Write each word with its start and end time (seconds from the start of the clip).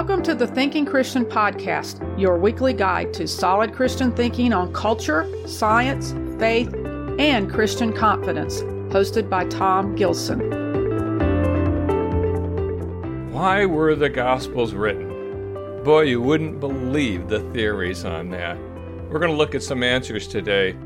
Welcome 0.00 0.22
to 0.22 0.34
the 0.34 0.46
Thinking 0.46 0.86
Christian 0.86 1.26
Podcast, 1.26 2.18
your 2.18 2.38
weekly 2.38 2.72
guide 2.72 3.12
to 3.12 3.28
solid 3.28 3.74
Christian 3.74 4.10
thinking 4.16 4.54
on 4.54 4.72
culture, 4.72 5.30
science, 5.46 6.12
faith, 6.40 6.72
and 7.18 7.52
Christian 7.52 7.92
confidence, 7.92 8.62
hosted 8.94 9.28
by 9.28 9.44
Tom 9.48 9.94
Gilson. 9.94 10.40
Why 13.30 13.66
were 13.66 13.94
the 13.94 14.08
Gospels 14.08 14.72
written? 14.72 15.82
Boy, 15.84 16.04
you 16.04 16.22
wouldn't 16.22 16.60
believe 16.60 17.28
the 17.28 17.40
theories 17.52 18.06
on 18.06 18.30
that. 18.30 18.56
We're 19.10 19.18
going 19.18 19.32
to 19.32 19.36
look 19.36 19.54
at 19.54 19.62
some 19.62 19.82
answers 19.82 20.26
today. 20.26 20.78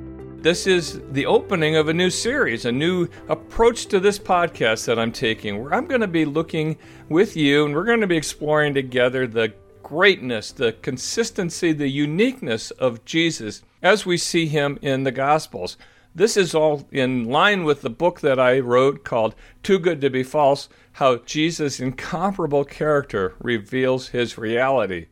This 0.45 0.67
is 0.67 1.01
the 1.13 1.25
opening 1.25 1.77
of 1.77 1.89
a 1.89 1.95
new 1.95 2.11
series, 2.11 2.67
a 2.67 2.71
new 2.71 3.09
approach 3.31 3.87
to 3.87 3.99
this 3.99 4.19
podcast 4.19 4.85
that 4.85 4.99
I'm 4.99 5.11
taking, 5.11 5.63
where 5.63 5.73
I'm 5.73 5.87
going 5.87 6.03
to 6.03 6.07
be 6.07 6.27
looking 6.27 6.77
with 7.09 7.35
you 7.35 7.65
and 7.65 7.75
we're 7.75 7.87
going 7.87 8.03
to 8.03 8.07
be 8.07 8.19
exploring 8.19 8.75
together 8.75 9.27
the 9.27 9.55
greatness, 9.83 10.53
the 10.53 10.73
consistency, 10.83 11.73
the 11.73 11.89
uniqueness 11.89 12.73
of 12.73 13.07
Jesus 13.07 13.63
as 13.83 14.05
we 14.05 14.19
see 14.19 14.47
him 14.47 14.79
in 14.83 15.05
the 15.05 15.11
Gospels. 15.11 15.79
This 16.15 16.37
is 16.37 16.55
all 16.55 16.87
in 16.93 17.25
line 17.25 17.65
with 17.65 17.81
the 17.81 17.89
book 17.89 18.21
that 18.21 18.39
I 18.39 18.59
wrote 18.59 19.03
called 19.03 19.35
Too 19.63 19.79
Good 19.79 20.03
to 20.03 20.11
Be 20.11 20.23
False 20.23 20.69
How 20.93 21.17
Jesus' 21.17 21.81
Incomparable 21.81 22.67
Character 22.67 23.35
Reveals 23.41 24.09
His 24.09 24.37
Reality. 24.37 25.07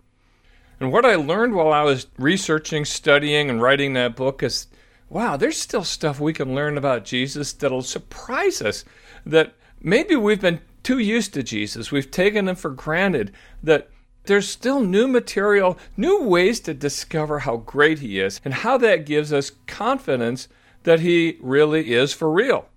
And 0.79 0.93
what 0.93 1.07
I 1.07 1.15
learned 1.15 1.55
while 1.55 1.73
I 1.73 1.85
was 1.85 2.09
researching, 2.19 2.85
studying, 2.85 3.49
and 3.49 3.63
writing 3.63 3.95
that 3.95 4.15
book 4.15 4.43
is 4.43 4.67
wow, 5.13 5.37
there's 5.37 5.61
still 5.61 5.85
stuff 5.85 6.19
we 6.19 6.33
can 6.33 6.55
learn 6.55 6.79
about 6.79 7.05
Jesus 7.05 7.53
that'll 7.53 7.83
surprise 7.83 8.63
us. 8.63 8.85
That 9.27 9.55
maybe 9.81 10.17
we've 10.17 10.41
been 10.41 10.61
too 10.83 10.99
used 10.99 11.35
to 11.35 11.43
Jesus, 11.43 11.93
we've 11.93 12.11
taken 12.11 12.49
him 12.49 12.57
for 12.57 12.71
granted, 12.71 13.33
that 13.63 13.89
there's 14.25 14.49
still 14.49 14.81
new 14.81 15.07
material, 15.07 15.79
new 15.97 16.23
ways 16.23 16.61
to 16.61 16.75
discover 16.75 17.41
how 17.41 17.59
great 17.59 17.99
he 17.99 18.19
is, 18.19 18.41
and 18.45 18.55
how 18.55 18.79
that 18.79 19.07
gives 19.07 19.33
us 19.33 19.53
confidence 19.67 20.49
that 20.85 21.01
he 21.01 21.37
really 21.41 21.93
is 21.93 22.13
for 22.13 22.31
real. 22.31 22.69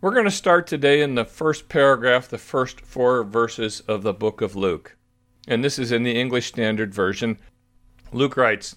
We're 0.00 0.12
going 0.12 0.24
to 0.24 0.30
start 0.30 0.66
today 0.66 1.00
in 1.00 1.14
the 1.14 1.24
first 1.24 1.68
paragraph, 1.68 2.28
the 2.28 2.38
first 2.38 2.80
four 2.80 3.24
verses 3.24 3.80
of 3.80 4.02
the 4.02 4.12
book 4.12 4.40
of 4.40 4.56
Luke. 4.56 4.96
And 5.48 5.64
this 5.64 5.78
is 5.78 5.90
in 5.90 6.02
the 6.02 6.18
English 6.18 6.48
Standard 6.48 6.92
Version. 6.92 7.38
Luke 8.12 8.36
writes, 8.36 8.76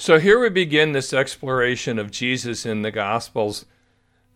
So 0.00 0.20
here 0.20 0.38
we 0.38 0.48
begin 0.48 0.92
this 0.92 1.12
exploration 1.12 1.98
of 1.98 2.12
Jesus 2.12 2.64
in 2.64 2.82
the 2.82 2.92
Gospels, 2.92 3.66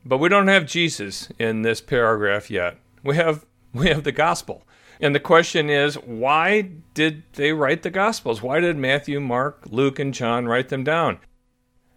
but 0.05 0.19
we 0.19 0.29
don't 0.29 0.49
have 0.49 0.67
Jesus 0.67 1.29
in 1.39 1.63
this 1.63 1.81
paragraph 1.81 2.51
yet. 2.51 2.79
We 3.05 3.15
have 3.15 3.47
we 3.73 3.87
have 3.87 4.03
the 4.03 4.11
gospel. 4.11 4.67
And 5.01 5.15
the 5.15 5.21
question 5.21 5.71
is, 5.71 5.95
why 5.95 6.63
did 6.95 7.23
they 7.35 7.53
write 7.53 7.83
the 7.83 7.91
Gospels? 7.91 8.43
Why 8.43 8.59
did 8.59 8.77
Matthew, 8.77 9.21
Mark, 9.21 9.63
Luke, 9.71 10.01
and 10.01 10.13
John 10.13 10.47
write 10.47 10.69
them 10.69 10.83
down? 10.83 11.21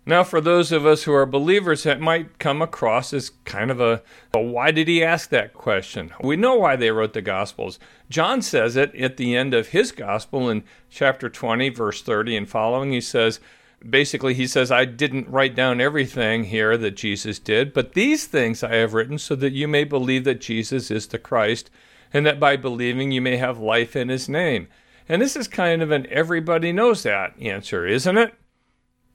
Now, 0.08 0.24
for 0.24 0.40
those 0.40 0.72
of 0.72 0.86
us 0.86 1.04
who 1.04 1.14
are 1.14 1.26
believers, 1.26 1.82
that 1.84 2.00
might 2.00 2.38
come 2.38 2.62
across 2.62 3.12
as 3.12 3.32
kind 3.44 3.72
of 3.72 3.82
a, 3.82 4.04
a, 4.36 4.40
why 4.40 4.70
did 4.70 4.88
he 4.88 5.04
ask 5.04 5.30
that 5.30 5.54
question? 5.54 6.14
We 6.22 6.36
know 6.36 6.56
why 6.56 6.76
they 6.76 6.92
wrote 6.92 7.14
the 7.14 7.24
Gospels. 7.24 7.80
John 8.08 8.44
says 8.44 8.76
it 8.76 8.94
at 8.96 9.18
the 9.18 9.36
end 9.36 9.56
of 9.56 9.70
his 9.70 9.92
Gospel 9.92 10.48
in 10.48 10.64
chapter 10.92 11.28
20, 11.28 11.70
verse 11.70 12.04
30 12.04 12.38
and 12.38 12.48
following. 12.48 12.92
He 12.92 13.02
says, 13.02 13.40
basically, 13.88 14.36
he 14.36 14.46
says, 14.46 14.72
I 14.72 14.86
didn't 14.86 15.28
write 15.28 15.56
down 15.56 15.82
everything 15.82 16.46
here 16.46 16.78
that 16.78 16.96
Jesus 16.96 17.40
did, 17.40 17.74
but 17.74 17.94
these 17.94 18.28
things 18.28 18.64
I 18.64 18.76
have 18.76 18.94
written 18.94 19.18
so 19.18 19.36
that 19.36 19.54
you 19.54 19.68
may 19.68 19.86
believe 19.86 20.24
that 20.26 20.40
Jesus 20.40 20.92
is 20.92 21.08
the 21.08 21.18
Christ, 21.18 21.72
and 22.14 22.28
that 22.28 22.40
by 22.40 22.58
believing 22.58 23.12
you 23.12 23.22
may 23.22 23.38
have 23.38 23.58
life 23.58 23.96
in 23.96 24.10
his 24.10 24.30
name. 24.30 24.68
And 25.10 25.20
this 25.20 25.36
is 25.36 25.48
kind 25.48 25.82
of 25.82 25.90
an 25.90 26.06
everybody 26.12 26.72
knows 26.72 27.02
that 27.04 27.34
answer, 27.42 27.88
isn't 27.88 28.18
it? 28.18 28.36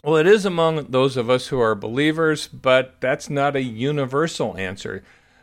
Well, 0.02 0.16
it 0.16 0.26
is 0.26 0.46
among 0.46 0.86
those 0.86 1.18
of 1.18 1.28
us 1.28 1.48
who 1.48 1.60
are 1.60 1.74
believers, 1.74 2.48
but 2.48 2.94
that's 3.00 3.28
not 3.28 3.54
a 3.54 3.62
universal 3.62 4.56
answer. 4.56 5.02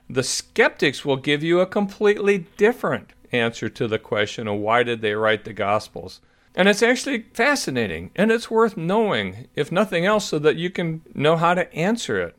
The 0.10 0.24
skeptics 0.24 1.06
will 1.06 1.18
give 1.18 1.44
you 1.44 1.60
a 1.60 1.68
completely 1.68 2.48
different 2.58 3.12
answer 3.32 3.70
to 3.70 3.88
the 3.88 4.00
question 4.00 4.48
of 4.48 4.58
why 4.58 4.82
did 4.82 5.02
they 5.02 5.14
write 5.14 5.44
the 5.44 5.54
Gospels. 5.54 6.22
And 6.56 6.68
it's 6.68 6.82
actually 6.82 7.26
fascinating 7.34 8.10
and 8.16 8.32
it's 8.32 8.50
worth 8.50 8.78
knowing, 8.78 9.48
if 9.56 9.72
nothing 9.72 10.06
else, 10.06 10.26
so 10.26 10.40
that 10.40 10.56
you 10.56 10.72
can 10.72 11.02
know 11.14 11.38
how 11.38 11.54
to 11.54 11.72
answer 11.72 12.20
it. 12.20 12.36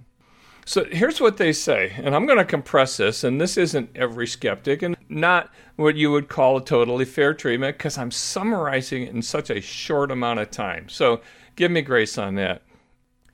So 0.64 0.84
here's 0.90 1.20
what 1.20 1.36
they 1.38 1.52
say, 1.52 1.94
and 1.96 2.14
I'm 2.14 2.26
going 2.26 2.36
to 2.36 2.44
compress 2.44 2.98
this, 2.98 3.24
and 3.24 3.40
this 3.40 3.56
isn't 3.56 3.88
every 3.94 4.26
skeptic 4.26 4.82
and 4.82 4.96
not 5.08 5.50
what 5.76 5.94
you 5.94 6.10
would 6.10 6.28
call 6.28 6.58
a 6.58 6.64
totally 6.64 7.06
fair 7.06 7.32
treatment 7.32 7.78
because 7.78 7.96
I'm 7.96 8.10
summarizing 8.10 9.04
it 9.04 9.14
in 9.14 9.22
such 9.22 9.48
a 9.48 9.62
short 9.62 10.10
amount 10.10 10.40
of 10.40 10.50
time. 10.50 10.90
So 10.90 11.22
Give 11.58 11.72
me 11.72 11.82
grace 11.82 12.16
on 12.16 12.36
that. 12.36 12.62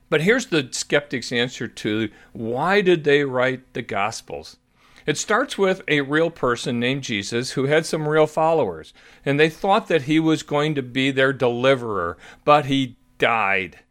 But 0.09 0.21
here's 0.21 0.47
the 0.47 0.67
skeptic's 0.71 1.31
answer 1.31 1.67
to 1.67 2.09
why 2.33 2.81
did 2.81 3.03
they 3.03 3.23
write 3.23 3.71
the 3.73 3.83
Gospels? 3.83 4.57
It 5.05 5.19
starts 5.19 5.59
with 5.59 5.83
a 5.87 6.01
real 6.01 6.31
person 6.31 6.79
named 6.79 7.03
Jesus 7.03 7.51
who 7.51 7.65
had 7.65 7.85
some 7.85 8.07
real 8.07 8.25
followers, 8.25 8.95
and 9.23 9.39
they 9.39 9.47
thought 9.47 9.87
that 9.89 10.03
he 10.03 10.19
was 10.19 10.41
going 10.41 10.73
to 10.73 10.81
be 10.81 11.11
their 11.11 11.33
deliverer, 11.33 12.17
but 12.43 12.65
he 12.65 12.95
died. 13.19 13.81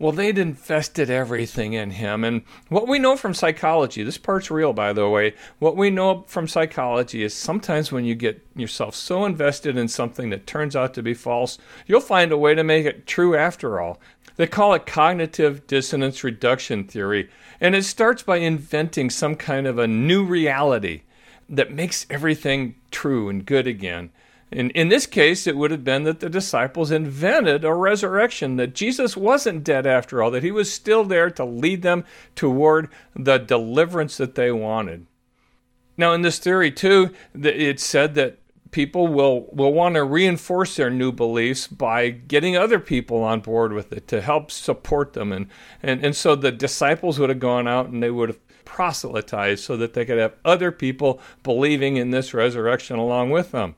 Well, 0.00 0.12
they'd 0.12 0.38
invested 0.38 1.10
everything 1.10 1.72
in 1.72 1.90
him. 1.90 2.22
And 2.22 2.42
what 2.68 2.86
we 2.86 3.00
know 3.00 3.16
from 3.16 3.34
psychology, 3.34 4.04
this 4.04 4.16
part's 4.16 4.48
real, 4.48 4.72
by 4.72 4.92
the 4.92 5.08
way, 5.08 5.34
what 5.58 5.76
we 5.76 5.90
know 5.90 6.24
from 6.28 6.46
psychology 6.46 7.24
is 7.24 7.34
sometimes 7.34 7.90
when 7.90 8.04
you 8.04 8.14
get 8.14 8.46
yourself 8.54 8.94
so 8.94 9.24
invested 9.24 9.76
in 9.76 9.88
something 9.88 10.30
that 10.30 10.46
turns 10.46 10.76
out 10.76 10.94
to 10.94 11.02
be 11.02 11.14
false, 11.14 11.58
you'll 11.86 12.00
find 12.00 12.30
a 12.30 12.38
way 12.38 12.54
to 12.54 12.62
make 12.62 12.86
it 12.86 13.08
true 13.08 13.34
after 13.34 13.80
all. 13.80 14.00
They 14.36 14.46
call 14.46 14.72
it 14.74 14.86
cognitive 14.86 15.66
dissonance 15.66 16.22
reduction 16.22 16.84
theory. 16.84 17.28
And 17.60 17.74
it 17.74 17.84
starts 17.84 18.22
by 18.22 18.36
inventing 18.36 19.10
some 19.10 19.34
kind 19.34 19.66
of 19.66 19.78
a 19.78 19.88
new 19.88 20.24
reality 20.24 21.02
that 21.48 21.72
makes 21.72 22.06
everything 22.08 22.76
true 22.92 23.28
and 23.28 23.44
good 23.44 23.66
again. 23.66 24.10
In, 24.50 24.70
in 24.70 24.88
this 24.88 25.06
case, 25.06 25.46
it 25.46 25.56
would 25.56 25.70
have 25.70 25.84
been 25.84 26.04
that 26.04 26.20
the 26.20 26.30
disciples 26.30 26.90
invented 26.90 27.64
a 27.64 27.74
resurrection, 27.74 28.56
that 28.56 28.74
Jesus 28.74 29.16
wasn't 29.16 29.64
dead 29.64 29.86
after 29.86 30.22
all, 30.22 30.30
that 30.30 30.42
he 30.42 30.50
was 30.50 30.72
still 30.72 31.04
there 31.04 31.30
to 31.30 31.44
lead 31.44 31.82
them 31.82 32.04
toward 32.34 32.88
the 33.14 33.38
deliverance 33.38 34.16
that 34.16 34.36
they 34.36 34.50
wanted. 34.50 35.06
Now, 35.98 36.12
in 36.12 36.22
this 36.22 36.38
theory, 36.38 36.70
too, 36.70 37.10
it's 37.34 37.84
said 37.84 38.14
that 38.14 38.38
people 38.70 39.08
will, 39.08 39.46
will 39.52 39.72
want 39.72 39.96
to 39.96 40.04
reinforce 40.04 40.76
their 40.76 40.90
new 40.90 41.12
beliefs 41.12 41.66
by 41.66 42.10
getting 42.10 42.56
other 42.56 42.78
people 42.78 43.22
on 43.22 43.40
board 43.40 43.72
with 43.72 43.92
it 43.92 44.06
to 44.08 44.20
help 44.20 44.50
support 44.50 45.12
them. 45.12 45.32
And, 45.32 45.48
and, 45.82 46.04
and 46.04 46.16
so 46.16 46.34
the 46.34 46.52
disciples 46.52 47.18
would 47.18 47.30
have 47.30 47.40
gone 47.40 47.66
out 47.66 47.88
and 47.88 48.02
they 48.02 48.10
would 48.10 48.28
have 48.28 48.64
proselytized 48.64 49.64
so 49.64 49.76
that 49.76 49.94
they 49.94 50.04
could 50.04 50.18
have 50.18 50.34
other 50.44 50.70
people 50.70 51.20
believing 51.42 51.96
in 51.96 52.10
this 52.10 52.32
resurrection 52.34 52.98
along 52.98 53.30
with 53.30 53.50
them. 53.50 53.74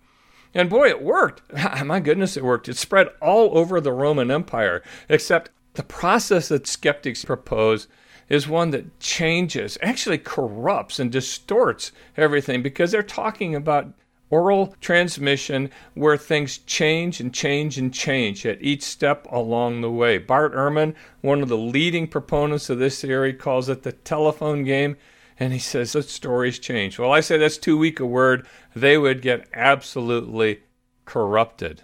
And 0.55 0.69
boy, 0.69 0.89
it 0.89 1.03
worked. 1.03 1.43
My 1.85 2.01
goodness, 2.01 2.37
it 2.37 2.45
worked. 2.45 2.69
It 2.69 2.77
spread 2.77 3.09
all 3.21 3.57
over 3.57 3.81
the 3.81 3.93
Roman 3.93 4.31
Empire, 4.31 4.83
except 5.09 5.51
the 5.75 5.83
process 5.83 6.49
that 6.49 6.67
skeptics 6.67 7.25
propose 7.25 7.87
is 8.29 8.49
one 8.49 8.71
that 8.71 8.99
changes, 9.01 9.77
actually 9.83 10.19
corrupts 10.19 10.99
and 10.99 11.11
distorts 11.11 11.93
everything 12.17 12.63
because 12.63 12.93
they're 12.93 13.03
talking 13.03 13.55
about 13.55 13.93
oral 14.31 14.77
transmission 14.81 15.69
where 15.95 16.17
things 16.17 16.59
change 16.59 17.21
and 17.21 17.35
change 17.35 17.77
and 17.77 17.93
change 17.93 18.47
at 18.47 18.63
each 18.63 18.83
step 18.83 19.27
along 19.31 19.81
the 19.81 19.91
way. 19.91 20.17
Bart 20.17 20.55
Ehrman, 20.55 20.95
one 21.21 21.43
of 21.43 21.49
the 21.49 21.59
leading 21.59 22.07
proponents 22.07 22.71
of 22.71 22.79
this 22.79 23.01
theory, 23.01 23.33
calls 23.33 23.69
it 23.69 23.83
the 23.83 23.93
telephone 23.93 24.63
game. 24.63 24.97
And 25.41 25.55
he 25.55 25.59
says, 25.59 25.93
the 25.93 26.03
stories 26.03 26.59
change. 26.59 26.99
Well, 26.99 27.13
I 27.13 27.21
say 27.21 27.39
that's 27.39 27.57
too 27.57 27.79
weak 27.79 27.99
a 27.99 28.07
word. 28.07 28.47
They 28.77 28.99
would 28.99 29.23
get 29.23 29.49
absolutely 29.55 30.61
corrupted. 31.07 31.83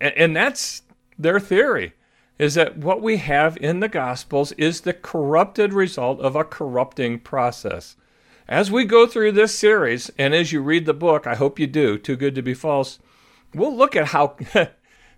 And, 0.00 0.12
and 0.16 0.36
that's 0.36 0.82
their 1.16 1.38
theory 1.40 1.94
is 2.38 2.54
that 2.54 2.76
what 2.76 3.00
we 3.00 3.18
have 3.18 3.56
in 3.58 3.78
the 3.78 3.88
Gospels 3.88 4.50
is 4.52 4.80
the 4.80 4.92
corrupted 4.92 5.72
result 5.72 6.20
of 6.20 6.34
a 6.34 6.42
corrupting 6.42 7.20
process. 7.20 7.94
As 8.48 8.70
we 8.70 8.84
go 8.84 9.06
through 9.06 9.32
this 9.32 9.54
series, 9.54 10.10
and 10.18 10.34
as 10.34 10.50
you 10.50 10.60
read 10.60 10.84
the 10.84 10.92
book, 10.92 11.26
I 11.26 11.36
hope 11.36 11.60
you 11.60 11.68
do, 11.68 11.96
Too 11.96 12.16
Good 12.16 12.34
to 12.34 12.42
Be 12.42 12.54
False, 12.54 12.98
we'll 13.54 13.76
look 13.76 13.94
at 13.94 14.08
how 14.08 14.36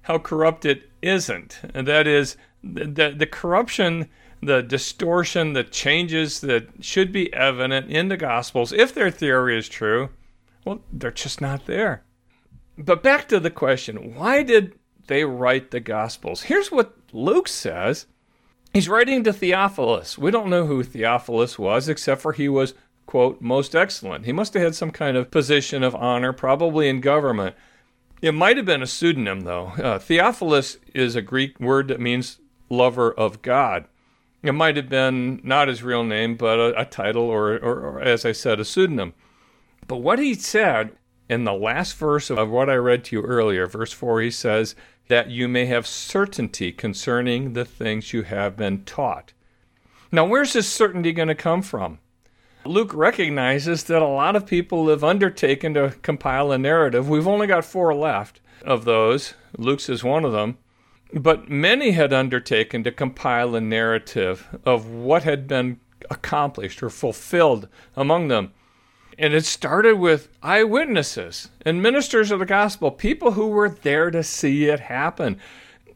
how 0.02 0.18
corrupt 0.18 0.66
it 0.66 0.90
isn't. 1.00 1.60
And 1.72 1.88
that 1.88 2.06
is 2.06 2.36
the, 2.62 3.14
the 3.16 3.26
corruption, 3.26 4.10
the 4.46 4.62
distortion, 4.62 5.52
the 5.52 5.64
changes 5.64 6.40
that 6.40 6.68
should 6.80 7.12
be 7.12 7.32
evident 7.32 7.90
in 7.90 8.08
the 8.08 8.16
Gospels, 8.16 8.72
if 8.72 8.94
their 8.94 9.10
theory 9.10 9.58
is 9.58 9.68
true, 9.68 10.10
well, 10.64 10.80
they're 10.92 11.10
just 11.10 11.40
not 11.40 11.66
there. 11.66 12.04
But 12.76 13.02
back 13.02 13.28
to 13.28 13.40
the 13.40 13.50
question 13.50 14.14
why 14.14 14.42
did 14.42 14.78
they 15.06 15.24
write 15.24 15.70
the 15.70 15.80
Gospels? 15.80 16.42
Here's 16.42 16.72
what 16.72 16.96
Luke 17.12 17.48
says. 17.48 18.06
He's 18.72 18.88
writing 18.88 19.22
to 19.24 19.32
Theophilus. 19.32 20.18
We 20.18 20.32
don't 20.32 20.50
know 20.50 20.66
who 20.66 20.82
Theophilus 20.82 21.58
was, 21.58 21.88
except 21.88 22.20
for 22.20 22.32
he 22.32 22.48
was, 22.48 22.74
quote, 23.06 23.40
most 23.40 23.76
excellent. 23.76 24.24
He 24.24 24.32
must 24.32 24.54
have 24.54 24.62
had 24.64 24.74
some 24.74 24.90
kind 24.90 25.16
of 25.16 25.30
position 25.30 25.84
of 25.84 25.94
honor, 25.94 26.32
probably 26.32 26.88
in 26.88 27.00
government. 27.00 27.54
It 28.20 28.32
might 28.32 28.56
have 28.56 28.66
been 28.66 28.82
a 28.82 28.86
pseudonym, 28.88 29.42
though. 29.42 29.66
Uh, 29.66 29.98
Theophilus 30.00 30.78
is 30.92 31.14
a 31.14 31.22
Greek 31.22 31.60
word 31.60 31.86
that 31.88 32.00
means 32.00 32.40
lover 32.68 33.12
of 33.12 33.42
God. 33.42 33.84
It 34.44 34.52
might 34.52 34.76
have 34.76 34.90
been 34.90 35.40
not 35.42 35.68
his 35.68 35.82
real 35.82 36.04
name, 36.04 36.36
but 36.36 36.58
a, 36.58 36.82
a 36.82 36.84
title 36.84 37.24
or, 37.24 37.54
or, 37.54 37.80
or, 37.80 38.00
as 38.00 38.26
I 38.26 38.32
said, 38.32 38.60
a 38.60 38.64
pseudonym. 38.64 39.14
But 39.88 39.96
what 39.96 40.18
he 40.18 40.34
said 40.34 40.92
in 41.30 41.44
the 41.44 41.54
last 41.54 41.96
verse 41.96 42.28
of 42.28 42.50
what 42.50 42.68
I 42.68 42.74
read 42.74 43.04
to 43.04 43.16
you 43.16 43.22
earlier, 43.22 43.66
verse 43.66 43.92
4, 43.92 44.20
he 44.20 44.30
says, 44.30 44.76
that 45.08 45.30
you 45.30 45.48
may 45.48 45.64
have 45.66 45.86
certainty 45.86 46.72
concerning 46.72 47.54
the 47.54 47.64
things 47.64 48.12
you 48.12 48.22
have 48.22 48.56
been 48.56 48.84
taught. 48.84 49.32
Now, 50.12 50.26
where's 50.26 50.52
this 50.52 50.68
certainty 50.68 51.12
going 51.12 51.28
to 51.28 51.34
come 51.34 51.62
from? 51.62 51.98
Luke 52.66 52.92
recognizes 52.94 53.84
that 53.84 54.02
a 54.02 54.06
lot 54.06 54.36
of 54.36 54.46
people 54.46 54.88
have 54.88 55.04
undertaken 55.04 55.74
to 55.74 55.94
compile 56.02 56.52
a 56.52 56.58
narrative. 56.58 57.08
We've 57.08 57.26
only 57.26 57.46
got 57.46 57.64
four 57.64 57.94
left 57.94 58.40
of 58.62 58.84
those. 58.84 59.34
Luke's 59.56 59.88
is 59.88 60.04
one 60.04 60.24
of 60.24 60.32
them. 60.32 60.58
But 61.14 61.48
many 61.48 61.92
had 61.92 62.12
undertaken 62.12 62.82
to 62.84 62.90
compile 62.90 63.54
a 63.54 63.60
narrative 63.60 64.48
of 64.64 64.90
what 64.90 65.22
had 65.22 65.46
been 65.46 65.78
accomplished 66.10 66.82
or 66.82 66.90
fulfilled 66.90 67.68
among 67.96 68.28
them. 68.28 68.52
And 69.16 69.32
it 69.32 69.44
started 69.44 69.98
with 69.98 70.28
eyewitnesses 70.42 71.50
and 71.64 71.80
ministers 71.80 72.32
of 72.32 72.40
the 72.40 72.46
gospel, 72.46 72.90
people 72.90 73.32
who 73.32 73.46
were 73.46 73.68
there 73.68 74.10
to 74.10 74.24
see 74.24 74.64
it 74.64 74.80
happen 74.80 75.38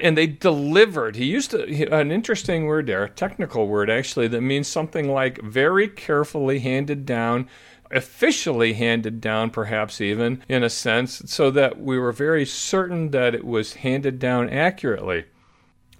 and 0.00 0.16
they 0.16 0.26
delivered. 0.26 1.16
He 1.16 1.24
used 1.24 1.54
an 1.54 2.12
interesting 2.12 2.66
word 2.66 2.86
there, 2.86 3.04
a 3.04 3.10
technical 3.10 3.66
word 3.66 3.90
actually, 3.90 4.28
that 4.28 4.40
means 4.40 4.68
something 4.68 5.10
like 5.10 5.42
very 5.42 5.88
carefully 5.88 6.60
handed 6.60 7.04
down, 7.04 7.48
officially 7.90 8.74
handed 8.74 9.20
down, 9.20 9.50
perhaps 9.50 10.00
even 10.00 10.42
in 10.48 10.62
a 10.62 10.70
sense, 10.70 11.22
so 11.26 11.50
that 11.50 11.80
we 11.80 11.98
were 11.98 12.12
very 12.12 12.44
certain 12.44 13.10
that 13.10 13.34
it 13.34 13.44
was 13.44 13.74
handed 13.74 14.18
down 14.18 14.50
accurately. 14.50 15.24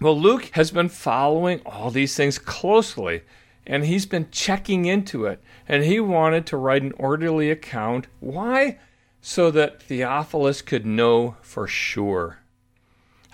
Well, 0.01 0.19
Luke 0.19 0.51
has 0.53 0.71
been 0.71 0.89
following 0.89 1.61
all 1.67 1.91
these 1.91 2.15
things 2.15 2.39
closely 2.39 3.23
and 3.69 3.85
he's 3.85 4.07
been 4.07 4.29
checking 4.31 4.87
into 4.87 5.27
it. 5.27 5.43
And 5.69 5.85
he 5.85 6.01
wanted 6.01 6.47
to 6.47 6.57
write 6.57 6.83
an 6.83 6.95
orderly 6.97 7.51
account. 7.51 8.07
Why? 8.19 8.79
So 9.21 9.51
that 9.51 9.83
Theophilus 9.83 10.63
could 10.63 10.87
know 10.87 11.37
for 11.43 11.69
sure. 11.69 12.39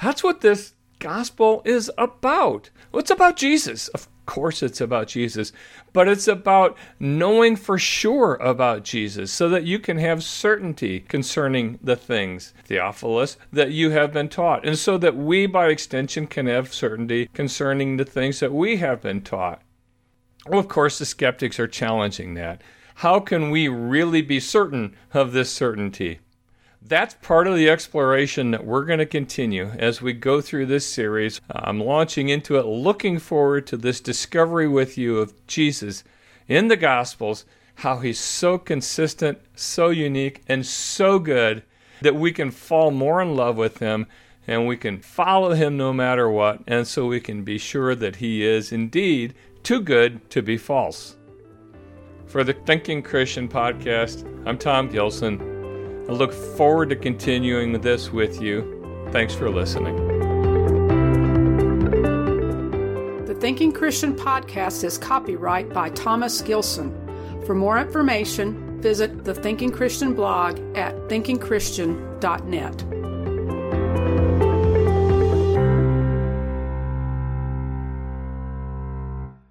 That's 0.02 0.24
what 0.24 0.40
this 0.40 0.74
gospel 0.98 1.62
is 1.64 1.90
about. 1.98 2.70
Well, 2.90 3.00
it's 3.00 3.10
about 3.10 3.36
Jesus. 3.36 3.88
Of 3.88 4.08
course, 4.26 4.62
it's 4.62 4.80
about 4.80 5.08
Jesus, 5.08 5.52
but 5.92 6.08
it's 6.08 6.26
about 6.26 6.76
knowing 6.98 7.56
for 7.56 7.78
sure 7.78 8.36
about 8.36 8.84
Jesus 8.84 9.30
so 9.30 9.48
that 9.50 9.64
you 9.64 9.78
can 9.78 9.98
have 9.98 10.24
certainty 10.24 11.00
concerning 11.00 11.78
the 11.82 11.96
things, 11.96 12.54
Theophilus, 12.64 13.36
that 13.52 13.72
you 13.72 13.90
have 13.90 14.12
been 14.12 14.28
taught, 14.28 14.64
and 14.66 14.78
so 14.78 14.96
that 14.98 15.16
we, 15.16 15.46
by 15.46 15.68
extension, 15.68 16.26
can 16.26 16.46
have 16.46 16.72
certainty 16.72 17.28
concerning 17.34 17.96
the 17.96 18.04
things 18.04 18.40
that 18.40 18.52
we 18.52 18.78
have 18.78 19.02
been 19.02 19.20
taught. 19.20 19.60
Well, 20.46 20.60
of 20.60 20.68
course, 20.68 20.98
the 20.98 21.06
skeptics 21.06 21.58
are 21.58 21.68
challenging 21.68 22.34
that. 22.34 22.62
How 22.96 23.18
can 23.20 23.50
we 23.50 23.68
really 23.68 24.22
be 24.22 24.40
certain 24.40 24.94
of 25.12 25.32
this 25.32 25.50
certainty? 25.50 26.20
That's 26.86 27.14
part 27.14 27.46
of 27.46 27.56
the 27.56 27.70
exploration 27.70 28.50
that 28.50 28.64
we're 28.64 28.84
going 28.84 28.98
to 28.98 29.06
continue 29.06 29.70
as 29.78 30.02
we 30.02 30.12
go 30.12 30.40
through 30.40 30.66
this 30.66 30.86
series. 30.86 31.40
I'm 31.50 31.80
launching 31.80 32.28
into 32.28 32.58
it, 32.58 32.66
looking 32.66 33.18
forward 33.18 33.66
to 33.68 33.76
this 33.78 34.00
discovery 34.00 34.68
with 34.68 34.98
you 34.98 35.18
of 35.18 35.32
Jesus 35.46 36.04
in 36.46 36.68
the 36.68 36.76
Gospels, 36.76 37.46
how 37.76 37.98
he's 37.98 38.20
so 38.20 38.58
consistent, 38.58 39.38
so 39.54 39.88
unique, 39.88 40.42
and 40.46 40.66
so 40.66 41.18
good 41.18 41.62
that 42.02 42.16
we 42.16 42.32
can 42.32 42.50
fall 42.50 42.90
more 42.90 43.22
in 43.22 43.34
love 43.34 43.56
with 43.56 43.78
him 43.78 44.06
and 44.46 44.66
we 44.66 44.76
can 44.76 45.00
follow 45.00 45.54
him 45.54 45.78
no 45.78 45.90
matter 45.90 46.28
what, 46.28 46.60
and 46.66 46.86
so 46.86 47.06
we 47.06 47.18
can 47.18 47.44
be 47.44 47.56
sure 47.56 47.94
that 47.94 48.16
he 48.16 48.44
is 48.44 48.72
indeed 48.72 49.32
too 49.62 49.80
good 49.80 50.28
to 50.28 50.42
be 50.42 50.58
false. 50.58 51.16
For 52.26 52.44
the 52.44 52.52
Thinking 52.52 53.02
Christian 53.02 53.48
podcast, 53.48 54.26
I'm 54.46 54.58
Tom 54.58 54.90
Gilson. 54.90 55.53
I 56.06 56.12
look 56.12 56.32
forward 56.32 56.90
to 56.90 56.96
continuing 56.96 57.80
this 57.80 58.12
with 58.12 58.42
you. 58.42 59.06
Thanks 59.10 59.34
for 59.34 59.48
listening. 59.48 59.96
The 63.24 63.34
Thinking 63.34 63.72
Christian 63.72 64.14
podcast 64.14 64.84
is 64.84 64.98
copyright 64.98 65.70
by 65.70 65.88
Thomas 65.90 66.42
Gilson. 66.42 66.92
For 67.46 67.54
more 67.54 67.78
information, 67.78 68.80
visit 68.82 69.24
the 69.24 69.34
Thinking 69.34 69.70
Christian 69.70 70.12
blog 70.12 70.58
at 70.76 70.94
thinkingchristian.net. 71.08 73.03